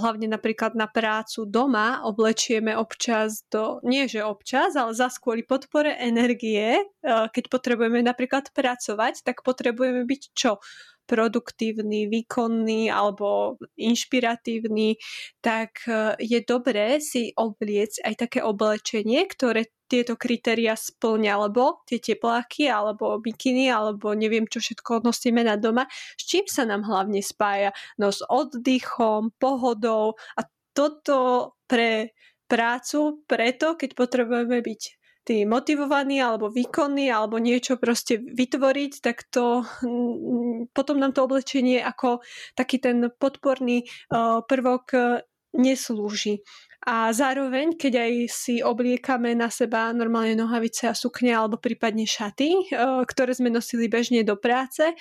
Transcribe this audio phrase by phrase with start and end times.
[0.00, 5.96] hlavne napríklad na prácu doma oblečieme občas do, nie že občas, ale za kvôli podpore
[5.96, 10.60] energie, keď potrebujeme napríklad pracovať, tak potrebujeme byť čo?
[11.06, 14.98] Produktívny, výkonný alebo inšpiratívny,
[15.40, 15.86] tak
[16.18, 23.22] je dobré si obliec aj také oblečenie, ktoré tieto kritéria splňa, alebo tie tepláky, alebo
[23.22, 25.86] bikiny, alebo neviem čo všetko nosíme na doma,
[26.18, 27.70] s čím sa nám hlavne spája?
[27.94, 30.42] No s oddychom, pohodou a
[30.74, 32.18] toto pre
[32.50, 34.95] prácu, preto keď potrebujeme byť
[35.26, 39.66] tí motivovaní alebo výkonní alebo niečo proste vytvoriť, tak to
[40.70, 42.22] potom nám to oblečenie ako
[42.54, 43.82] taký ten podporný
[44.46, 44.86] prvok
[45.56, 46.44] neslúži.
[46.86, 52.70] A zároveň, keď aj si obliekame na seba normálne nohavice a sukne alebo prípadne šaty,
[52.70, 54.94] eh, ktoré sme nosili bežne do práce,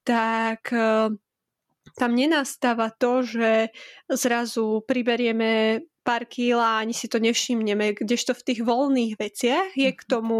[0.00, 1.12] tak eh,
[1.96, 3.68] tam nenastáva to, že
[4.08, 9.90] zrazu priberieme pár kýl a ani si to nevšimneme, kdežto v tých voľných veciach je
[9.90, 10.08] k mhm.
[10.08, 10.38] tomu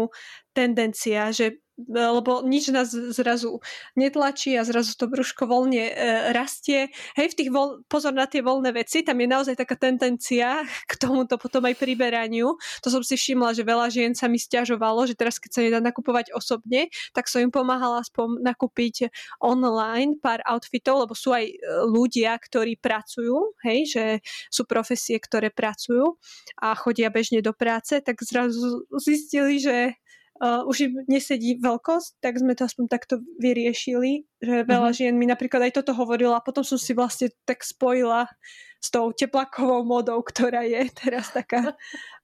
[0.55, 3.61] tendencia, že lebo nič nás zrazu
[3.93, 5.93] netlačí a zrazu to brúško voľne e,
[6.33, 6.89] rastie.
[7.13, 10.93] Hej, v tých voľ, pozor na tie voľné veci, tam je naozaj taká tendencia k
[10.97, 12.57] tomuto potom aj priberaniu.
[12.81, 15.79] To som si všimla, že veľa žien sa mi stiažovalo, že teraz keď sa nedá
[15.79, 19.13] nakupovať osobne, tak som im pomáhala aspoň nakúpiť
[19.45, 21.55] online pár outfitov, lebo sú aj e,
[21.85, 24.05] ľudia, ktorí pracujú, hej, že
[24.49, 26.17] sú profesie, ktoré pracujú
[26.57, 29.93] a chodia bežne do práce, tak zrazu zistili, že
[30.41, 34.97] uh, už im nesedí veľkosť, tak sme to aspoň takto vyriešili, že veľa mm-hmm.
[34.97, 38.29] žien mi napríklad aj toto hovorila a potom som si vlastne tak spojila
[38.77, 41.73] s tou teplakovou modou, ktorá je teraz taká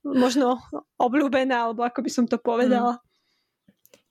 [0.05, 0.61] možno
[1.01, 2.97] obľúbená, alebo ako by som to povedala.
[2.97, 3.03] Mm.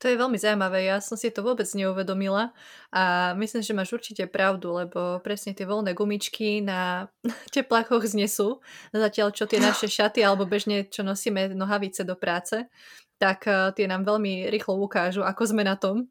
[0.02, 2.50] To je veľmi zaujímavé, ja som si to vôbec neuvedomila
[2.90, 7.06] a myslím, že máš určite pravdu, lebo presne tie voľné gumičky na
[7.54, 8.58] teplákoch znesú,
[8.90, 12.66] zatiaľ čo tie naše šaty alebo bežne, čo nosíme nohavice do práce,
[13.22, 16.10] tak uh, tie nám veľmi rýchlo ukážu, ako sme na tom.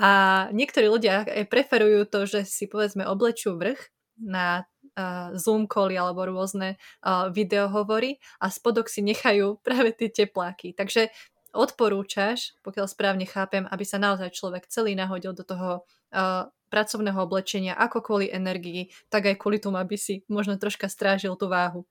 [0.00, 4.64] A niektorí ľudia aj preferujú to, že si povedzme oblečú vrch na
[4.96, 10.72] uh, Zoom cally alebo rôzne uh, videohovory a spodok si nechajú práve tie tepláky.
[10.72, 11.12] Takže
[11.52, 17.74] odporúčaš, pokiaľ správne chápem, aby sa naozaj človek celý nahodil do toho uh, pracovného oblečenia,
[17.74, 21.84] ako kvôli energii, tak aj kvôli tomu, aby si možno troška strážil tú váhu.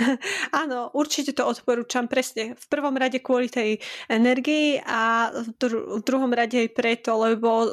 [0.62, 2.56] Áno, určite to odporúčam presne.
[2.56, 3.78] V prvom rade kvôli tej
[4.08, 7.68] energii a v, dru- v druhom rade aj preto, lebo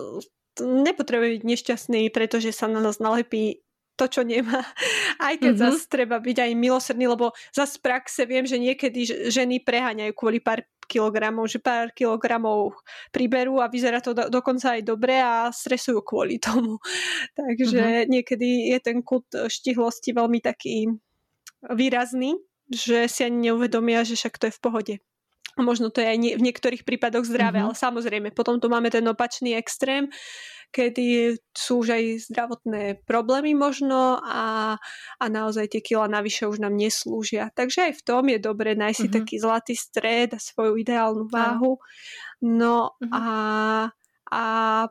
[0.61, 3.61] nepotrebuje byť nešťastný, pretože sa na nás nalepí
[3.97, 4.61] to, čo nemá.
[5.25, 5.73] Aj keď mm-hmm.
[5.73, 10.37] zase treba byť aj milosrdný, lebo zase v praxe viem, že niekedy ženy preháňajú kvôli
[10.37, 12.77] pár kilogramov, že pár kilogramov
[13.11, 16.77] priberú a vyzerá to do, dokonca aj dobre a stresujú kvôli tomu.
[17.41, 18.07] Takže mm-hmm.
[18.07, 20.93] niekedy je ten kult štihlosti veľmi taký
[21.71, 22.35] výrazný,
[22.67, 24.95] že si ani neuvedomia, že však to je v pohode.
[25.57, 27.73] A možno to je aj nie, v niektorých prípadoch zdravé, mm-hmm.
[27.73, 30.05] ale samozrejme, potom tu máme ten opačný extrém,
[30.69, 34.75] kedy sú už aj zdravotné problémy možno a,
[35.17, 37.49] a naozaj tie kila navyše už nám neslúžia.
[37.55, 39.09] Takže aj v tom je dobre nájsť mm-hmm.
[39.09, 39.17] si mhm.
[39.17, 41.79] taký zlatý stred a svoju ideálnu váhu.
[42.43, 43.11] No mm-hmm.
[43.15, 43.23] a
[44.27, 44.43] A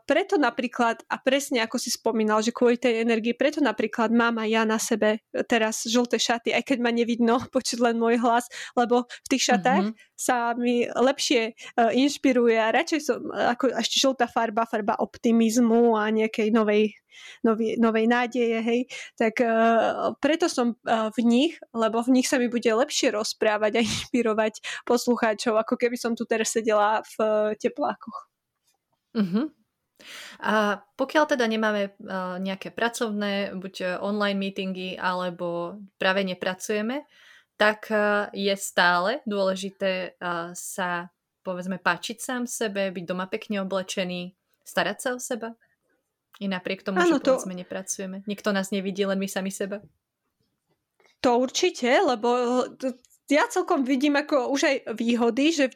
[0.08, 4.48] preto napríklad, a presne ako si spomínal, že kvôli tej energii, preto napríklad mám aj
[4.48, 9.04] ja na sebe teraz žlté šaty, aj keď ma nevidno, počuť len môj hlas, lebo
[9.04, 10.16] v tých šatách mm-hmm.
[10.16, 16.08] sa mi lepšie uh, inšpiruje a radšej som, ako ešte žltá farba, farba optimizmu a
[16.08, 16.96] nejakej novej
[17.44, 18.80] novej, novej nádeje, hej,
[19.16, 23.80] tak uh, preto som uh, v nich, lebo v nich sa mi bude lepšie rozprávať
[23.80, 28.35] a inšpirovať poslucháčov, ako keby som tu teraz sedela v uh, teplákoch.
[29.16, 29.48] Uh-huh.
[30.44, 37.08] A pokiaľ teda nemáme uh, nejaké pracovné, buď online meetingy, alebo práve nepracujeme,
[37.56, 40.20] tak uh, je stále dôležité
[40.52, 41.08] sa,
[41.40, 45.56] povedzme, páčiť sám sebe, byť doma pekne oblečený, starať sa o seba?
[46.36, 47.32] I napriek tomu, ano, že to...
[47.32, 48.20] povedzme nepracujeme.
[48.28, 49.80] Nikto nás nevidí, len my sami seba.
[51.24, 52.28] To určite, lebo
[53.32, 55.72] ja celkom vidím ako už aj výhody, že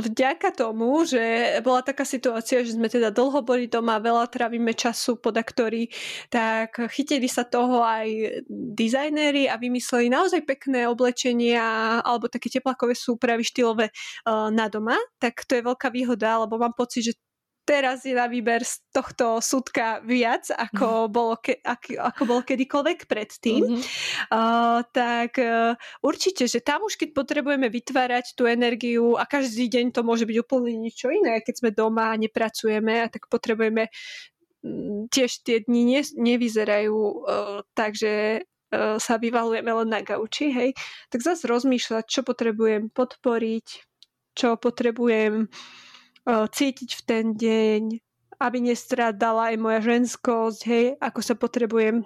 [0.00, 1.20] vďaka tomu, že
[1.60, 5.88] bola taká situácia, že sme teda dlho boli doma, veľa trávime času pod aktory,
[6.30, 13.42] tak chytili sa toho aj dizajnéri a vymysleli naozaj pekné oblečenia alebo také teplakové súpravy
[13.42, 17.12] štýlové uh, na doma, tak to je veľká výhoda, lebo mám pocit, že
[17.66, 21.12] teraz je na výber z tohto súdka viac, ako, mm.
[21.12, 23.62] bolo, ke, ako, ako bol kedykoľvek predtým.
[23.66, 23.82] Mm-hmm.
[24.30, 29.90] Uh, tak uh, určite, že tam už keď potrebujeme vytvárať tú energiu a každý deň
[29.90, 33.90] to môže byť úplne niečo iné, keď sme doma a nepracujeme, a tak potrebujeme
[35.10, 40.70] tiež tie dni ne, nevyzerajú uh, tak, že uh, sa vyvalujeme len na gauči, hej,
[41.10, 43.66] tak zase rozmýšľať, čo potrebujem podporiť,
[44.36, 45.50] čo potrebujem
[46.26, 47.82] cítiť v ten deň,
[48.42, 52.04] aby nestradala aj moja ženskosť, hej, ako sa potrebujem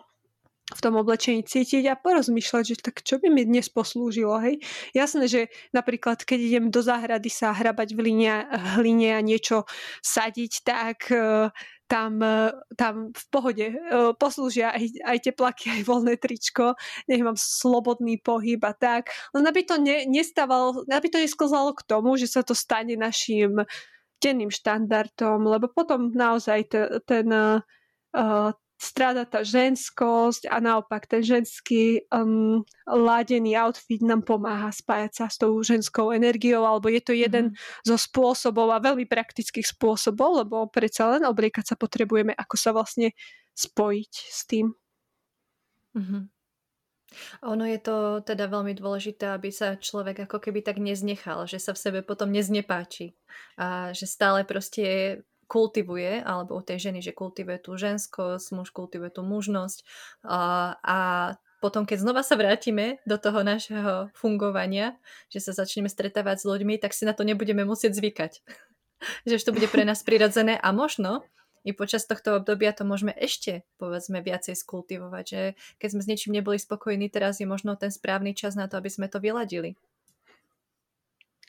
[0.70, 4.62] v tom oblečení cítiť a porozmýšľať, že tak čo by mi dnes poslúžilo, hej.
[4.94, 5.40] Jasné, že
[5.74, 8.46] napríklad, keď idem do záhrady sa hrabať v line,
[8.78, 9.66] hline a niečo
[9.98, 11.50] sadiť, tak uh,
[11.90, 16.78] tam, uh, tam v pohode uh, poslúžia aj, aj teplaky, aj voľné tričko,
[17.10, 19.10] nech mám slobodný pohyb a tak.
[19.34, 23.66] Len aby to ne, nestávalo, aby to nesklzalo k tomu, že sa to stane našim
[24.20, 32.08] denným štandardom, lebo potom naozaj t- ten uh, stráda tá ženskosť a naopak ten ženský
[32.08, 37.52] um, ládený outfit nám pomáha spájať sa s tou ženskou energiou, alebo je to jeden
[37.52, 37.84] mm-hmm.
[37.84, 43.12] zo spôsobov a veľmi praktických spôsobov, lebo predsa len obliekať sa potrebujeme, ako sa vlastne
[43.52, 44.72] spojiť s tým.
[45.92, 46.39] Mm-hmm.
[47.42, 51.74] Ono je to teda veľmi dôležité, aby sa človek ako keby tak neznechal, že sa
[51.74, 53.18] v sebe potom neznepáči
[53.58, 55.20] a že stále proste
[55.50, 59.82] kultivuje, alebo u tej ženy, že kultivuje tú ženskosť, muž kultivuje tú mužnosť
[60.22, 60.38] a,
[60.78, 60.98] a
[61.60, 64.96] potom, keď znova sa vrátime do toho našeho fungovania,
[65.28, 68.32] že sa začneme stretávať s ľuďmi, tak si na to nebudeme musieť zvykať.
[69.28, 71.24] že už to bude pre nás prirodzené a možno
[71.64, 75.42] i počas tohto obdobia to môžeme ešte, povedzme, viacej skultivovať, že
[75.76, 78.88] keď sme s niečím neboli spokojní, teraz je možno ten správny čas na to, aby
[78.88, 79.76] sme to vyladili.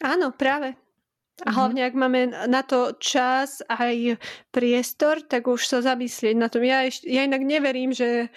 [0.02, 0.76] Áno, práve.
[1.42, 1.56] A mhm.
[1.56, 2.22] hlavne, ak máme
[2.52, 4.20] na to čas aj
[4.52, 6.62] priestor, tak už sa zamyslieť na tom.
[6.68, 8.30] Ja, eš- ja inak neverím, že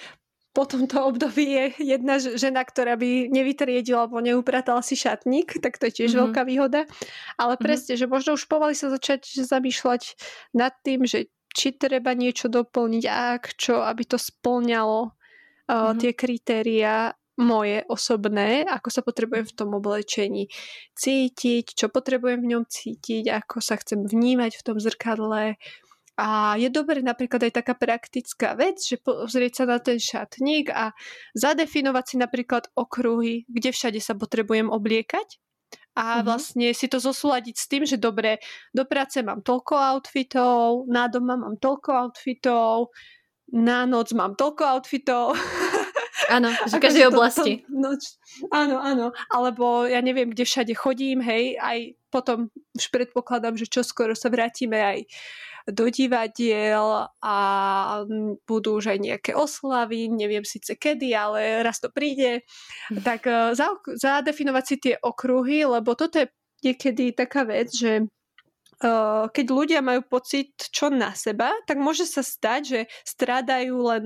[0.54, 5.90] po tomto období je jedna žena, ktorá by nevytriedila alebo neupratala si šatník, tak to
[5.90, 6.22] je tiež mm-hmm.
[6.30, 6.86] veľká výhoda.
[7.34, 7.66] Ale mm-hmm.
[7.66, 10.14] presne, že možno už povali sa začať zamýšľať
[10.54, 15.10] nad tým, že či treba niečo doplniť, ak čo, aby to splňalo uh,
[15.70, 15.98] mm-hmm.
[16.02, 20.46] tie kritéria moje osobné, ako sa potrebujem v tom oblečení
[20.94, 25.58] cítiť, čo potrebujem v ňom cítiť, ako sa chcem vnímať v tom zrkadle.
[26.14, 30.94] A je dobré napríklad aj taká praktická vec, že pozrieť sa na ten šatník a
[31.34, 35.42] zadefinovať si napríklad okruhy, kde všade sa potrebujem obliekať
[35.94, 36.24] a mm-hmm.
[36.26, 38.42] vlastne si to zosúľadiť s tým, že dobre,
[38.74, 42.90] do práce mám toľko outfitov, na doma mám toľko outfitov,
[43.54, 45.38] na noc mám toľko outfitov.
[46.30, 47.66] Áno, že každej oblasti.
[47.66, 48.02] To, to, noč,
[48.54, 49.06] áno, áno.
[49.34, 51.78] Alebo ja neviem, kde všade chodím, hej, aj
[52.14, 54.98] potom už predpokladám, že čoskoro sa vrátime aj
[55.64, 57.36] do divadiel a
[58.44, 62.44] budú už aj nejaké oslavy, neviem síce kedy, ale raz to príde.
[62.92, 63.56] Tak e,
[63.96, 66.28] zadefinovať si tie okruhy, lebo toto je
[66.60, 68.04] niekedy taká vec, že
[69.30, 74.04] keď ľudia majú pocit čo na seba, tak môže sa stať, že strádajú len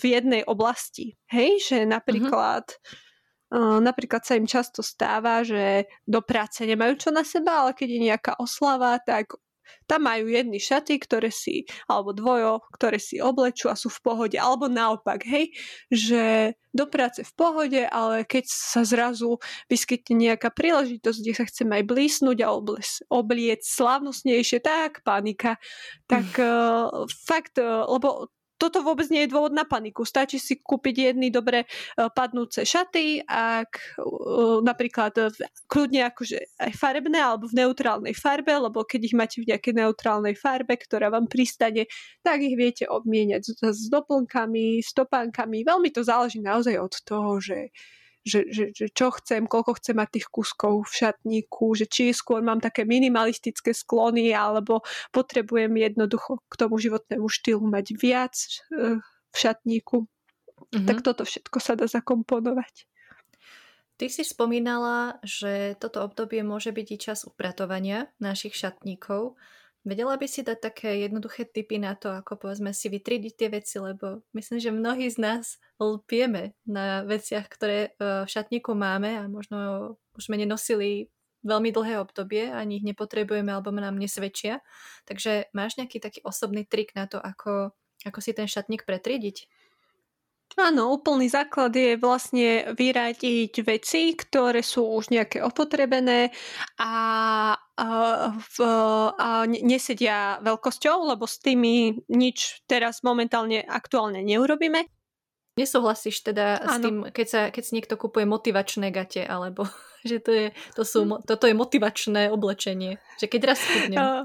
[0.00, 1.16] v jednej oblasti.
[1.28, 3.78] Hej, že napríklad uh-huh.
[3.82, 8.00] napríklad sa im často stáva, že do práce nemajú čo na seba, ale keď je
[8.12, 9.36] nejaká oslava, tak
[9.84, 14.36] Tam majú jedny šaty, ktoré si, alebo dvojo, ktoré si oblečú a sú v pohode.
[14.38, 15.52] Alebo naopak, hej,
[15.88, 19.40] že do práce v pohode, ale keď sa zrazu
[19.72, 25.56] vyskytne nejaká príležitosť, kde sa chceme aj blísnuť a obliec, obliec slávnostnejšie, tak panika.
[26.04, 30.02] Tak uh, fakt, uh, lebo toto vôbec nie je dôvod na paniku.
[30.02, 31.66] Stačí si kúpiť jedny dobre e,
[32.12, 34.08] padnúce šaty, ak e,
[34.64, 35.36] napríklad
[35.68, 40.34] kľudne akože aj farebné alebo v neutrálnej farbe, lebo keď ich máte v nejakej neutrálnej
[40.34, 41.88] farbe, ktorá vám pristane,
[42.24, 45.62] tak ich viete obmieniať s, s doplnkami, stopánkami.
[45.62, 47.70] Veľmi to záleží naozaj od toho, že
[48.26, 52.42] že, že, že čo chcem, koľko chcem mať tých kuskov v šatníku, že či skôr
[52.42, 54.82] mám také minimalistické sklony, alebo
[55.14, 58.34] potrebujem jednoducho k tomu životnému štýlu mať viac
[58.74, 58.98] eh,
[59.30, 60.10] v šatníku.
[60.74, 60.86] Mm-hmm.
[60.90, 62.90] Tak toto všetko sa dá zakomponovať.
[63.96, 69.40] Ty si spomínala, že toto obdobie môže byť i čas upratovania našich šatníkov.
[69.86, 73.78] Vedela by si dať také jednoduché tipy na to, ako povedzme si vytriediť tie veci,
[73.78, 79.30] lebo myslím, že mnohí z nás lpieme na veciach, ktoré e, v šatníku máme a
[79.30, 81.06] možno už sme nenosili
[81.46, 84.58] veľmi dlhé obdobie, ani ich nepotrebujeme alebo nám nesvedčia.
[85.06, 87.70] Takže máš nejaký taký osobný trik na to, ako,
[88.02, 89.46] ako si ten šatník pretriediť?
[90.54, 96.32] Áno, úplný základ je vlastne vyradiť veci, ktoré sú už nejaké opotrebené
[96.80, 96.92] a,
[97.52, 98.56] a, v,
[99.12, 104.88] a nesedia veľkosťou, lebo s tými nič teraz momentálne aktuálne neurobíme.
[105.56, 106.68] Nesúhlasíš teda ano.
[106.68, 109.68] s tým, keď, sa, keď si niekto kupuje motivačné gate, alebo
[110.08, 112.98] že to je, to sú, toto je motivačné oblečenie.
[113.16, 113.96] Že keď raz chudnem.
[113.96, 114.24] Uh,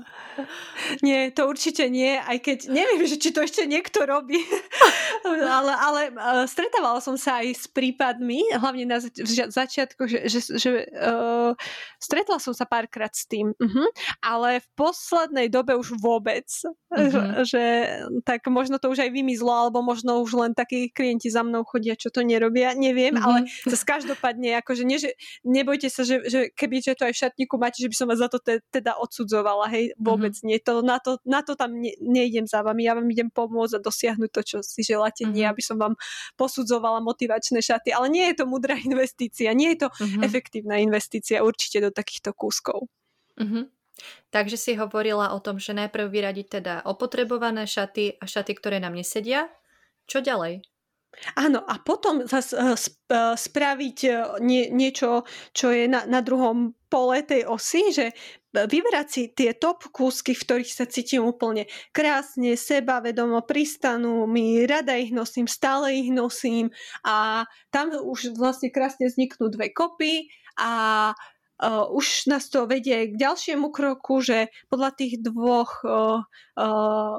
[1.00, 4.40] nie, to určite nie, aj keď neviem, že či to ešte niekto robí.
[5.60, 10.40] ale ale uh, stretávala som sa aj s prípadmi, hlavne na zač- začiatku, že, že,
[10.60, 11.56] že uh,
[12.02, 13.54] stretla som sa párkrát s tým.
[13.56, 13.88] Uh-huh.
[14.20, 16.48] Ale v poslednej dobe už vôbec.
[16.92, 17.46] Uh-huh.
[17.48, 17.64] Že,
[18.28, 21.96] tak možno to už aj vymizlo, alebo možno už len takí klienti za mnou chodia,
[21.96, 22.76] čo to nerobia.
[22.76, 23.46] Neviem, uh-huh.
[23.46, 27.16] ale zase každopádne, akože nie, že nebo nebojte sa, že, že keby že to aj
[27.16, 30.52] v šatníku máte, že by som vás za to te, teda odsudzovala, hej, vôbec mm-hmm.
[30.52, 30.60] nie.
[30.68, 33.86] To, na, to, na to tam ne, nejdem za vami, ja vám idem pomôcť a
[33.88, 35.32] dosiahnuť to, čo si želáte, mm-hmm.
[35.40, 35.96] nie aby som vám
[36.36, 40.22] posudzovala motivačné šaty, ale nie je to mudrá investícia, nie je to mm-hmm.
[40.28, 42.92] efektívna investícia určite do takýchto kúskov.
[43.40, 43.72] Mm-hmm.
[44.28, 48.98] Takže si hovorila o tom, že najprv vyradiť teda opotrebované šaty a šaty, ktoré nám
[48.98, 49.48] nesedia.
[50.10, 50.66] Čo ďalej?
[51.36, 52.76] Áno, a potom zase uh,
[53.36, 58.12] spraviť uh, nie, niečo, čo je na, na druhom pole tej osy, že
[58.52, 64.68] vyberať si tie top kúsky, v ktorých sa cítim úplne krásne, seba vedomo pristanú, mi
[64.68, 66.68] rada ich nosím, stále ich nosím
[67.08, 70.28] a tam už vlastne krásne vzniknú dve kopy
[70.60, 71.12] a
[71.62, 76.26] uh, už nás to vedie k ďalšiemu kroku, že podľa tých dvoch uh,
[76.58, 77.18] uh,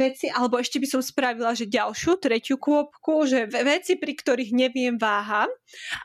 [0.00, 4.96] veci, alebo ešte by som spravila, že ďalšiu, tretiu kôpku, že veci, pri ktorých neviem
[4.96, 5.52] váham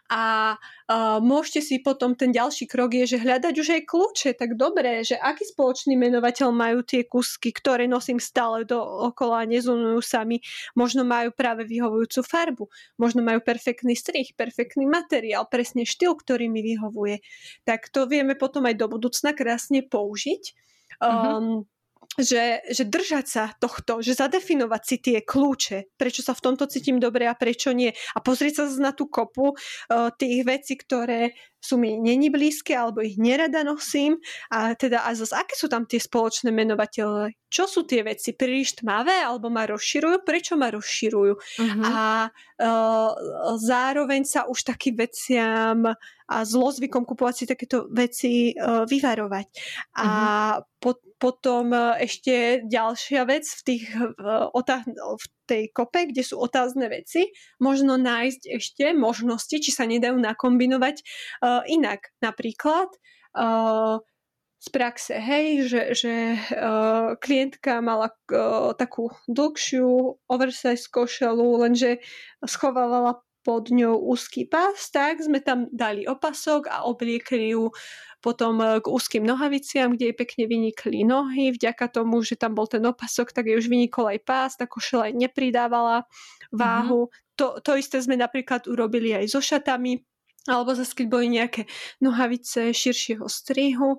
[0.09, 4.57] a uh, môžete si potom, ten ďalší krok je, že hľadať už aj kľúče, tak
[4.57, 10.01] dobre, že aký spoločný menovateľ majú tie kusky, ktoré nosím stále do okola a nezunujú
[10.01, 12.65] sami, možno majú práve vyhovujúcu farbu,
[12.97, 17.21] možno majú perfektný strih, perfektný materiál, presne štýl, ktorý mi vyhovuje.
[17.63, 20.57] Tak to vieme potom aj do budúcna krásne použiť.
[21.01, 21.65] Um,
[22.19, 26.99] že, že držať sa tohto, že zadefinovať si tie kľúče, prečo sa v tomto cítim
[26.99, 27.95] dobre a prečo nie.
[28.15, 33.05] A pozrieť sa na tú kopu uh, tých vecí, ktoré sú mi není blízke alebo
[33.05, 34.17] ich nerada nosím.
[34.49, 37.37] A teda a zase, aké sú tam tie spoločné menovateľe?
[37.47, 38.33] Čo sú tie veci?
[38.33, 40.25] Príliš tmavé alebo ma rozširujú?
[40.25, 41.33] Prečo ma rozširujú?
[41.37, 41.83] Uh-huh.
[41.85, 42.27] A
[43.57, 45.89] zároveň sa už takým veciam
[46.31, 49.47] a zlozvykom kupovať si takéto veci uh, vyvarovať.
[49.99, 50.55] A uh-huh.
[50.79, 53.85] po, potom uh, ešte ďalšia vec v, tých,
[54.95, 61.03] v tej kope, kde sú otázne veci, možno nájsť ešte možnosti, či sa nedajú nakombinovať
[61.67, 62.15] inak.
[62.23, 62.87] Napríklad
[64.61, 71.97] z praxe, hej, že, že uh, klientka mala uh, takú dlhšiu oversize košelu, lenže
[72.45, 77.73] schovávala pod ňou úzky pás, tak sme tam dali opasok a obliekli ju
[78.21, 81.49] potom e, k úzkým nohaviciam, kde jej pekne vynikli nohy.
[81.49, 85.09] Vďaka tomu, že tam bol ten opasok, tak jej už vynikol aj pás, tá košela
[85.09, 86.05] aj nepridávala
[86.53, 87.09] váhu.
[87.09, 87.37] Mm-hmm.
[87.41, 90.05] To, to isté sme napríklad urobili aj so šatami,
[90.45, 91.65] alebo zase keď boli nejaké
[92.01, 93.97] nohavice širšieho strihu,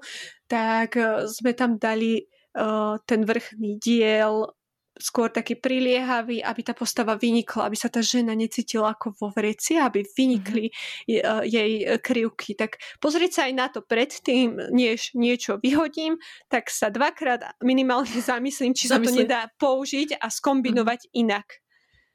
[0.52, 4.52] tak e, sme tam dali uh, ten vrchný diel
[4.92, 9.80] skôr taký priliehavý, aby tá postava vynikla, aby sa tá žena necítila ako vo vreci,
[9.80, 11.48] aby vynikli mm-hmm.
[11.48, 11.72] jej
[12.04, 12.52] krivky.
[12.52, 16.20] Tak pozrieť sa aj na to predtým, než niečo vyhodím,
[16.52, 21.20] tak sa dvakrát minimálne zamyslím, či sa to nedá použiť a skombinovať mm-hmm.
[21.24, 21.46] inak.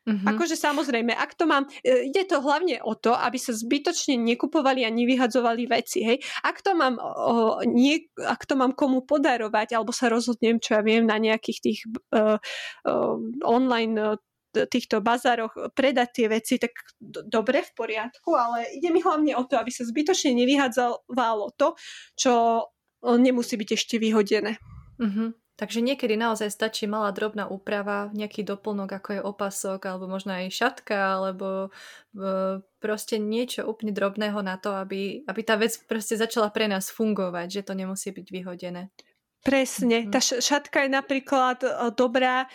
[0.08, 0.24] Mm-hmm.
[0.24, 4.88] Akože samozrejme, ak to mám, e, ide to hlavne o to, aby sa zbytočne nekupovali
[4.88, 6.24] a nevyhadzovali veci, hej.
[6.48, 10.82] Ak to mám, o, nie, ak to mám komu podarovať, alebo sa rozhodnem, čo ja
[10.82, 11.80] viem, na nejakých tých
[12.16, 12.40] uh,
[12.88, 14.16] uh, online
[14.56, 19.44] týchto bazároch predať tie veci, tak do, dobre, v poriadku, ale ide mi hlavne o
[19.46, 21.78] to, aby sa zbytočne nevyhadzovalo to,
[22.18, 22.64] čo
[23.06, 24.58] nemusí byť ešte vyhodené.
[24.98, 25.30] Mm-hmm.
[25.58, 30.54] Takže niekedy naozaj stačí malá drobná úprava, nejaký doplnok, ako je opasok, alebo možno aj
[30.54, 31.74] šatka, alebo
[32.14, 36.94] e, proste niečo úplne drobného na to, aby, aby tá vec proste začala pre nás
[36.94, 38.94] fungovať, že to nemusí byť vyhodené.
[39.42, 40.06] Presne.
[40.06, 40.12] Mm.
[40.14, 42.52] Tá šatka je napríklad uh, dobrá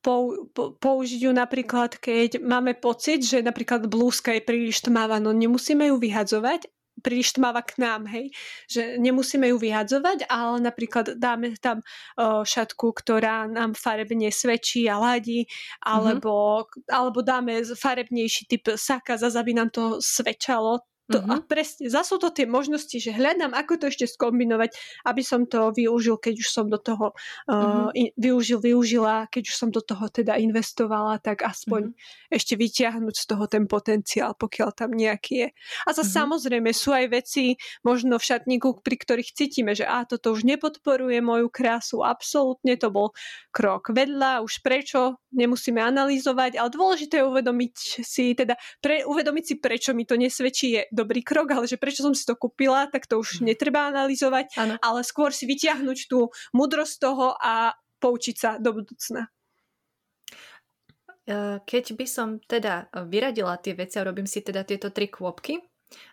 [0.00, 5.90] pou, použiť ju napríklad, keď máme pocit, že napríklad blúzka je príliš tmavá, no nemusíme
[5.90, 6.70] ju vyhadzovať,
[7.02, 8.30] príliš tmavá k nám, hej.
[8.70, 15.02] Že nemusíme ju vyhadzovať, ale napríklad dáme tam uh, šatku, ktorá nám farebne svedčí a
[15.02, 15.50] ladí,
[15.82, 16.94] alebo, mm-hmm.
[16.94, 21.34] alebo dáme farebnejší typ saka, zase aby nám to svedčalo to, uh-huh.
[21.34, 24.76] A presne, zase sú to tie možnosti, že hľadám, ako to ešte skombinovať,
[25.08, 27.16] aby som to využil, keď už som do toho
[27.48, 27.88] uh, uh-huh.
[27.96, 32.34] in, využil, využila, keď už som do toho teda investovala, tak aspoň uh-huh.
[32.36, 35.48] ešte vyťahnuť z toho ten potenciál, pokiaľ tam nejaký je.
[35.88, 36.20] A zase uh-huh.
[36.28, 41.18] samozrejme sú aj veci možno v šatníku, pri ktorých cítime, že a toto už nepodporuje
[41.24, 43.16] moju krásu, absolútne to bol
[43.48, 47.74] krok vedľa, už prečo, nemusíme analyzovať, ale dôležité je uvedomiť
[48.04, 52.04] si, teda pre, uvedomiť si, prečo mi to nesvedčí, je dobrý krok, ale že prečo
[52.04, 53.52] som si to kúpila, tak to už mhm.
[53.52, 54.74] netreba analyzovať, ano.
[54.78, 59.30] ale skôr si vyťahnuť tú mudrosť toho a poučiť sa do budúcna.
[61.22, 65.62] E, keď by som teda vyradila tie veci a robím si teda tieto tri kôpky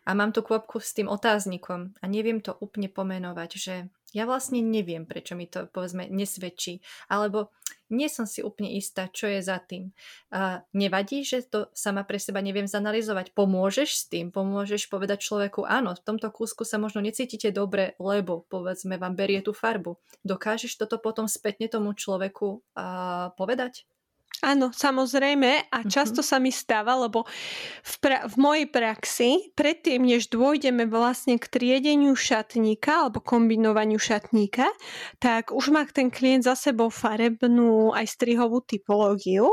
[0.05, 3.75] a mám tú kôpku s tým otáznikom a neviem to úplne pomenovať, že
[4.13, 7.53] ja vlastne neviem, prečo mi to povedzme nesvedčí, alebo
[7.89, 9.89] nie som si úplne istá, čo je za tým.
[10.29, 13.33] Uh, nevadí, že to sama pre seba neviem zanalizovať.
[13.33, 18.45] Pomôžeš s tým, pomôžeš povedať človeku, áno, v tomto kúsku sa možno necítite dobre, lebo
[18.45, 19.97] povedzme vám berie tú farbu.
[20.21, 23.89] Dokážeš toto potom spätne tomu človeku uh, povedať?
[24.39, 25.91] Áno, samozrejme a mhm.
[25.91, 27.27] často sa mi stáva, lebo
[27.83, 34.71] v, pra- v mojej praxi, predtým než dôjdeme vlastne k triedeniu šatníka alebo kombinovaniu šatníka,
[35.19, 39.51] tak už má ten klient za sebou farebnú aj strihovú typológiu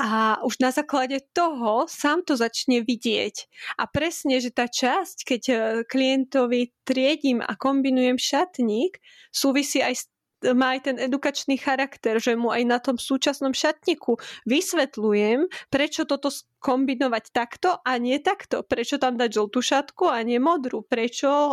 [0.00, 3.44] a už na základe toho sám to začne vidieť.
[3.76, 8.96] A presne, že tá časť, keď e, klientovi triedím a kombinujem šatník,
[9.28, 10.04] súvisí aj s
[10.52, 16.28] má aj ten edukačný charakter, že mu aj na tom súčasnom šatníku vysvetľujem, prečo toto
[16.64, 18.64] kombinovať takto a nie takto.
[18.64, 20.80] Prečo tam dať žltú šatku a nie modrú.
[20.80, 21.52] Prečo uh,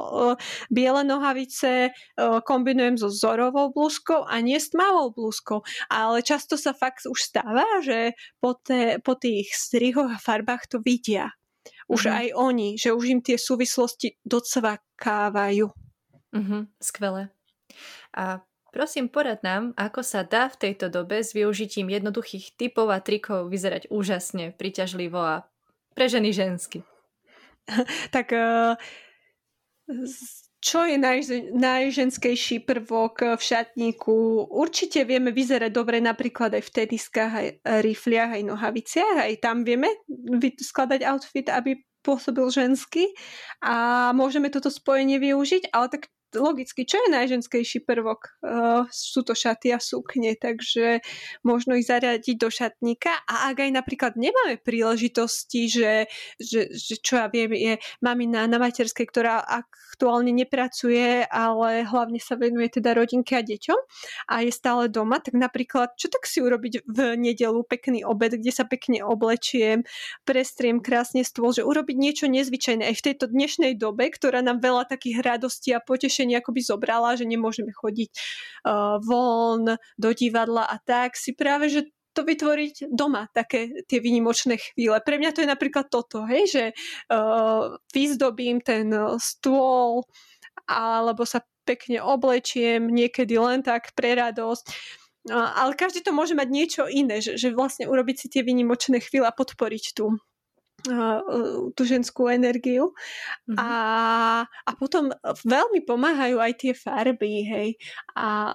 [0.71, 5.67] biele nohavice uh, kombinujem so zorovou blúzkou a nie s tmavou blúzkou.
[5.91, 10.80] Ale často sa fakt už stáva, že po, te, po tých strihoch a farbách to
[10.80, 11.36] vidia.
[11.91, 12.19] Už mm-hmm.
[12.23, 15.67] aj oni, že už im tie súvislosti docvakávajú.
[16.32, 17.27] Mm-hmm, skvelé.
[18.15, 18.39] A
[18.72, 23.52] Prosím, porad nám, ako sa dá v tejto dobe s využitím jednoduchých typov a trikov
[23.52, 25.44] vyzerať úžasne, priťažlivo a
[25.92, 26.88] pre ženy žensky.
[28.16, 28.80] tak uh,
[30.62, 31.20] čo je naj,
[31.52, 34.48] najženskejší prvok v šatníku?
[34.48, 37.48] Určite vieme vyzerať dobre napríklad aj v teniskách, aj
[37.82, 39.18] rifliach, aj nohaviciach.
[39.26, 39.90] Aj tam vieme
[40.62, 43.10] skladať outfit, aby pôsobil žensky
[43.62, 48.38] a môžeme toto spojenie využiť, ale tak logicky, čo je najženskejší prvok?
[48.46, 51.02] Uh, sú to šaty a sukne, takže
[51.41, 53.12] možno ich zariadiť do šatníka.
[53.26, 57.74] A ak aj napríklad nemáme príležitosti, že, že, že čo ja viem, je
[58.06, 63.80] mamina na materskej, ktorá aktuálne nepracuje, ale hlavne sa venuje teda rodinke a deťom
[64.32, 67.65] a je stále doma, tak napríklad, čo tak si urobiť v nedelu?
[67.65, 69.82] Pekný obed, kde sa pekne oblečiem,
[70.24, 72.86] prestriem krásne stôl, že urobiť niečo nezvyčajné.
[72.86, 77.18] Aj v tejto dnešnej dobe, ktorá nám veľa takých radostí a potešení riešenie akoby zobrala,
[77.18, 83.32] že nemôžeme chodiť uh, von, do divadla a tak, si práve, že to vytvoriť doma,
[83.32, 85.00] také tie výnimočné chvíle.
[85.02, 86.64] Pre mňa to je napríklad toto, hej, že
[87.10, 90.06] uh, vyzdobím ten stôl
[90.68, 94.66] alebo sa pekne oblečiem, niekedy len tak pre radosť.
[95.32, 99.30] Ale každý to môže mať niečo iné, že, že vlastne urobiť si tie výnimočné chvíle
[99.30, 100.18] a podporiť tú,
[101.76, 102.94] tú ženskú energiu.
[103.50, 103.58] Mm-hmm.
[103.58, 103.70] A,
[104.46, 105.13] a potom
[105.46, 107.70] veľmi pomáhajú aj tie farby, hej.
[108.17, 108.52] A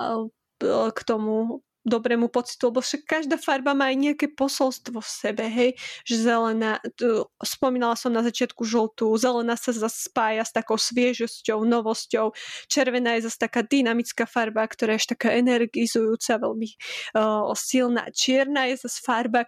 [0.66, 5.70] k tomu dobrému pocitu, lebo však každá farba má aj nejaké posolstvo v sebe, hej,
[6.02, 11.62] že zelená, tu, spomínala som na začiatku žltú, zelená sa zase spája s takou sviežosťou,
[11.62, 12.34] novosťou,
[12.66, 16.68] červená je zase taká dynamická farba, ktorá je taká energizujúca, veľmi
[17.14, 19.46] uh, silná, čierna je zase farba,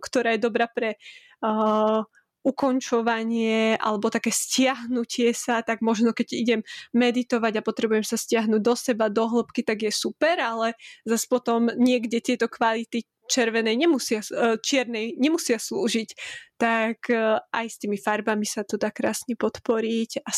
[0.00, 0.96] ktorá je dobrá pre
[1.44, 2.02] uh,
[2.48, 6.60] ukončovanie alebo také stiahnutie sa, tak možno keď idem
[6.96, 10.72] meditovať a potrebujem sa stiahnuť do seba, do hĺbky, tak je super, ale
[11.04, 16.16] zase potom niekde tieto kvality červenej nemusia, e, čiernej nemusia slúžiť,
[16.56, 20.32] tak e, aj s tými farbami sa to dá krásne podporiť a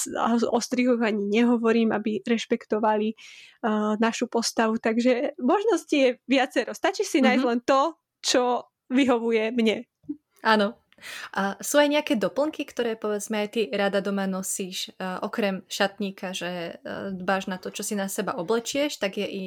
[0.51, 6.75] o strihoch ani nehovorím, aby rešpektovali uh, našu postavu, takže možnosti je viacero.
[6.75, 7.27] Stačí si mm-hmm.
[7.31, 7.81] nájsť len to,
[8.20, 8.42] čo
[8.90, 9.87] vyhovuje mne.
[10.42, 10.81] Áno,
[11.34, 16.80] a sú aj nejaké doplnky, ktoré povedzme aj ty rada doma nosíš, okrem šatníka, že
[16.80, 19.44] uh, dbáš na to, čo si na seba oblečieš, tak je i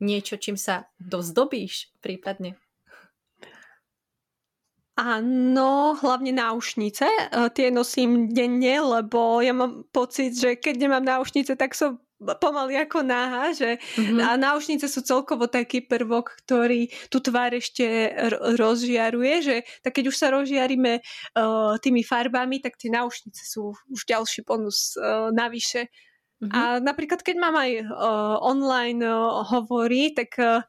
[0.00, 2.58] niečo, čím sa dozdobíš prípadne?
[4.96, 7.04] Áno, hlavne náušnice.
[7.52, 13.04] Tie nosím denne, lebo ja mám pocit, že keď nemám náušnice, tak som pomaly ako
[13.04, 14.24] náha, že mm-hmm.
[14.24, 18.12] a náušnice sú celkovo taký prvok, ktorý tú tvár ešte
[18.56, 24.00] rozžiaruje, že tak keď už sa rozžiarime uh, tými farbami, tak tie náušnice sú už
[24.08, 25.92] ďalší bonus uh, navyše.
[26.36, 26.52] Mm-hmm.
[26.52, 30.60] A napríklad, keď mám aj uh, online uh, hovory, tak uh,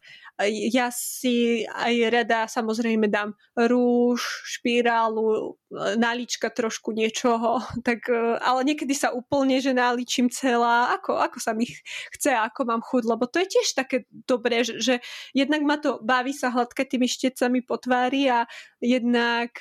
[0.45, 5.57] ja si aj rada samozrejme dám rúž, špirálu,
[5.97, 11.57] nálička trošku niečoho, tak, e, ale niekedy sa úplne, že náličím celá, ako, ako sa
[11.57, 11.65] mi
[12.13, 14.95] chce, ako mám chuť, lebo to je tiež také dobré, že, že
[15.33, 18.45] jednak ma to baví sa hladkať tými štecami po tvári a
[18.77, 19.57] jednak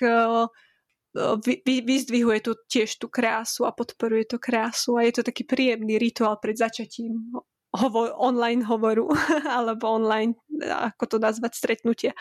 [1.41, 5.97] vy, vyzdvihuje tu tiež tú krásu a podporuje to krásu a je to taký príjemný
[5.97, 7.33] rituál pred začatím
[7.77, 9.13] hovor, online hovoru
[9.57, 10.35] alebo online,
[10.65, 12.13] ako to nazvať, stretnutia.